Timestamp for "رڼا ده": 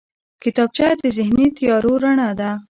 2.03-2.51